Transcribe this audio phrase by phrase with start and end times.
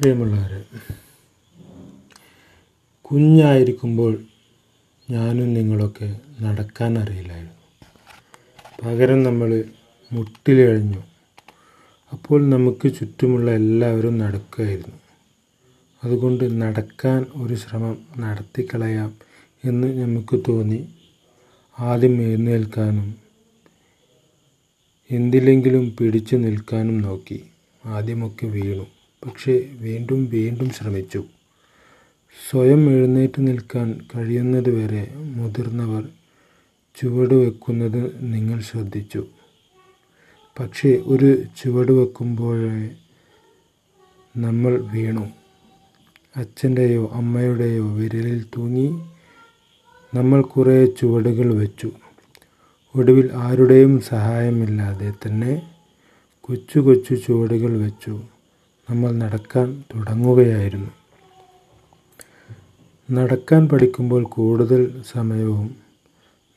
[0.00, 0.64] പ്രിയമുള്ളവരെ
[3.02, 4.24] കുഞ്ഞായിരിക്കുമ്പോൾ
[5.10, 7.60] ഞാനും നിങ്ങളൊക്കെ നടക്കാൻ അറിയില്ലായിരുന്നു.
[8.82, 9.64] പകരം നമ്മൾ
[10.12, 11.02] മുട്ടിലിഴഞ്ഞു.
[12.12, 14.98] അപ്പോൾ നമുക്ക് ചുറ്റുമുള്ള എല്ലാവരും നടക്കുകയായിരുന്നു.
[16.04, 19.14] അതുകൊണ്ട് നടക്കാൻ ഒരു ശ്രമം നടത്തിക്കളയാം
[19.64, 20.88] എന്ന് നമുക്ക് തോന്നി.
[21.80, 23.14] ആദ്യം എഴുന്നേൽക്കാനും
[25.10, 27.44] എന്തിലെങ്കിലും പിടിച്ചു നിൽക്കാനും നോക്കി.
[27.84, 28.86] ആദ്യമൊക്കെ വീണു.
[29.26, 31.24] പക്ഷേ വീണ്ടും വീണ്ടും ശ്രമിച്ചു.
[32.50, 36.08] സ്വയം എഴുന്നേറ്റ് നിൽക്കാൻ കഴിയുന്നതുവരെ മുതിർന്നവർ
[37.00, 39.26] ചുവട് വെക്കുന്നത് നിങ്ങൾ ശ്രദ്ധിച്ചു.
[40.60, 42.90] പക്ഷേ ഒരു ചുവട് വെക്കുമ്പോഴേ
[44.36, 45.26] നമ്മൾ വീണു.
[46.36, 48.88] അച്ഛന്റെയോ അമ്മയുടെയോ വിരലിൽ തൂങ്ങി
[50.14, 51.92] നമ്മൾ കുറേ ചുവടുകൾ വെച്ചു.
[52.96, 55.70] ഒടുവിൽ ആരുടെയും സഹായമില്ലാതെ തന്നെ
[56.40, 58.33] കൊച്ചു കൊച്ചു ചുവടുകൾ വെച്ചു.
[58.90, 60.90] നമ്മൾ നടക്കാൻ തുടങ്ങുകയായിരുന്നു.
[63.10, 65.76] നടക്കാൻ പഠിക്കുമ്പോൾ കൂടുതൽ സമയവും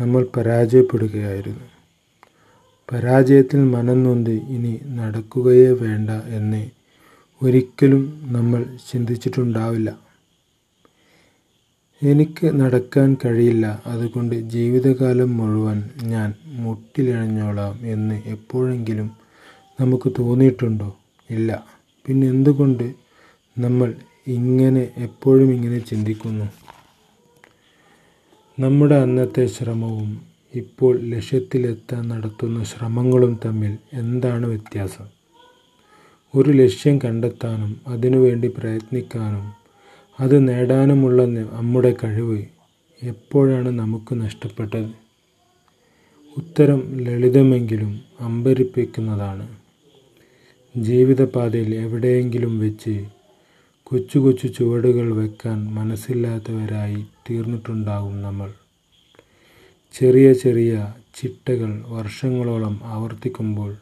[0.00, 1.66] നമ്മൾ പരാജയപ്പെടുകയായിരുന്നു.
[2.92, 6.70] പരാജയത്തിൽ മനം നൊന്ത് ഇനി നടക്കുകയേ വേണ്ട എന്ന്
[7.42, 9.98] ഒരിക്കലും നമ്മൾ ചിന്തിച്ചിട്ടുണ്ടാവില്ല.
[12.02, 19.10] എനിക്ക് നടക്കാൻ കഴിയില്ല അതുകൊണ്ട് ജീവിതകാലം മുഴുവൻ ഞാൻ മുട്ടിലിഴഞ്ഞോളാം എന്ന് എപ്പോഴെങ്കിലും
[19.80, 20.96] നമുക്ക് തോന്നിയിട്ടുണ്ടോ?
[21.30, 21.71] ഇല്ല.
[22.06, 22.94] പിന്നെ എന്തുകൊണ്ട്
[23.58, 23.94] നമ്മൾ
[24.26, 26.44] ഇങ്ങനെ എപ്പോഴും ഇങ്ങനെ ചിന്തിക്കുന്നു?
[28.60, 30.20] നമ്മുടെ അന്നത്തെ ശ്രമവും
[30.54, 35.06] ഇപ്പോൾ ലക്ഷ്യത്തിലെത്താൻ നടത്തുന്ന ശ്രമങ്ങളും തമ്മിൽ എന്താണ് വ്യത്യാസം?
[36.36, 39.52] ഒരു ലക്ഷ്യം കണ്ടെത്താനും അതിനുവേണ്ടി പ്രയത്നിക്കാനും
[40.20, 42.44] അത് നേടാനുമുള്ള നമ്മുടെ കഴിവ്
[43.02, 44.90] എപ്പോഴാണ് നമുക്ക് നഷ്ടപ്പെട്ടത്?
[46.36, 49.61] ഉത്തരം ലളിതമെങ്കിലും അമ്പരിപ്പിക്കുന്നതാണ്.
[50.76, 53.06] ജീവിതപാതയിൽ എവിടെയെങ്കിലും വെച്ച്
[53.84, 58.52] കൊച്ചു കൊച്ചു ചുവടുകൾ വെക്കാൻ മനസ്സില്ലാത്തവരായി തീർന്നിട്ടുണ്ടാകും നമ്മൾ.
[59.94, 63.76] ചെറിയ ചെറിയ ചിട്ടകൾ വർഷങ്ങളോളം ആവർത്തിക്കുമ്പോൾ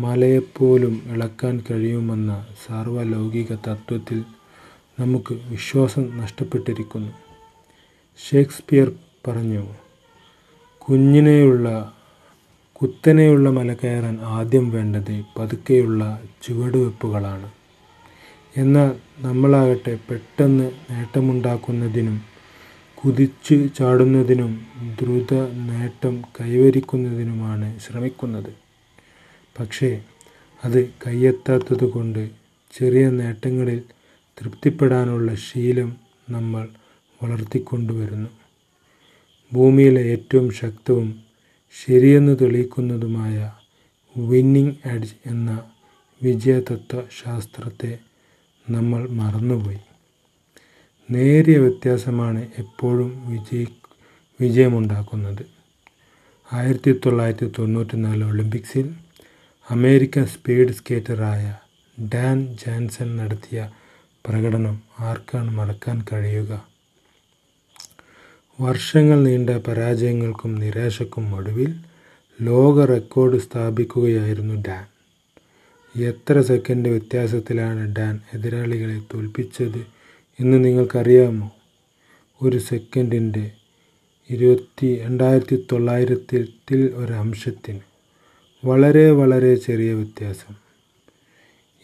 [0.00, 4.24] മലയെപ്പോലും ഇളക്കാൻ കഴിയുമെന്ന സാർവലൗകിക തത്വത്തിൽ
[5.00, 7.12] നമുക്ക് വിശ്വാസം നഷ്ടപ്പെട്ടിരിക്കുന്നു.
[8.18, 8.92] ഷേക്സ്പിയർ
[9.28, 9.66] പറഞ്ഞു
[10.78, 11.92] കുഞ്ഞിനെയുള്ള
[12.76, 17.50] കുത്തനെയുള്ള മല കയറാൻ ആദ്യം വേണ്ടത് പതുക്കെയുള്ള ചുവടുവെപ്പുകളാണ്.
[18.56, 22.16] എന്നാൽ നമ്മളാകട്ടെ പെട്ടെന്ന് നേട്ടമുണ്ടാക്കുന്നതിനും
[22.98, 24.66] കുതിച്ചു ചാടുന്നതിനും
[25.00, 25.34] ദ്രുത
[25.68, 28.52] നേട്ടം കൈവരിക്കുന്നതിനുമാണ് ശ്രമിക്കുന്നത്.
[29.58, 30.02] പക്ഷേ
[30.64, 32.30] അത് കയ്യെത്താത്തതുകൊണ്ട്
[32.78, 33.82] ചെറിയ നേട്ടങ്ങളിൽ
[34.38, 35.96] തൃപ്തിപ്പെടാനുള്ള ശീലം
[36.30, 36.68] നമ്മൾ
[37.22, 38.30] വളർത്തിക്കൊണ്ടുവരുന്നു.
[39.52, 41.08] ഭൂമിയിലെ ഏറ്റവും ശക്തവും
[41.76, 43.50] ശരിയെന്ന് തെളിയിക്കുന്നതുമായ
[44.16, 45.50] വിന്നിംഗ് എഡ്ജ് എന്ന
[46.22, 47.98] വിജയതത്വശാസ്ത്രത്തെ
[48.70, 49.80] നമ്മൾ മറന്നുപോയി.
[51.10, 53.66] നേരിയ വ്യത്യാസമാണ് എപ്പോഴും വിജയി
[54.40, 55.44] വിജയമുണ്ടാക്കുന്നത്.
[56.52, 58.94] ആയിരത്തി തൊള്ളായിരത്തി തൊണ്ണൂറ്റി നാല് ഒളിമ്പിക്സിൽ
[59.70, 61.44] അമേരിക്കൻ സ്പീഡ് സ്കേറ്ററായ
[62.14, 63.70] ഡാൻ ജാൻസൺ നടത്തിയ
[64.26, 66.52] പ്രകടനം ആർക്കാണ് മറക്കാൻ കഴിയുക?
[68.60, 71.74] വർഷങ്ങൾ നീണ്ട പരാജയങ്ങൾക്കും നിരാശക്കും ഒടുവിൽ
[72.42, 74.84] ലോക റെക്കോർഡ് സ്ഥാപിക്കുകയായിരുന്നു ഡാൻ.
[76.02, 79.86] എത്ര സെക്കൻഡ് വ്യത്യാസത്തിലാണ് ഡാൻ എതിരാളികളെ തോൽപ്പിച്ചത്
[80.40, 81.50] എന്ന് നിങ്ങൾക്കറിയാമോ?
[82.42, 83.50] ഒരു സെക്കൻഡിന്റെ
[84.30, 87.80] ഇരുപത്തി രണ്ടായിരത്തി തൊള്ളായിരത്തിൽ അംശത്തിന്
[88.64, 90.54] വളരെ വളരെ ചെറിയ വ്യത്യാസം.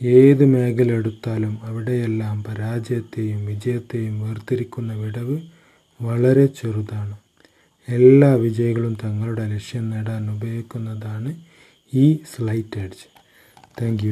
[0.02, 5.40] ഏത് മേഖല എടുത്താലും അവിടെയെല്ലാം പരാജയത്തെയും വിജയത്തെയും വേർതിരിക്കുന്ന വിടവ്
[6.02, 7.14] വളരെ ചെറുതാണ്.
[7.88, 11.30] എല്ലാ വിജയികളും തങ്ങളുടെ ലക്ഷ്യം നേടാൻ ഉപയോഗിക്കുന്നതാണ്
[11.94, 13.06] ഈ സ്ലൈറ്റ് എഡ്ജ്
[13.80, 14.04] താങ്ക്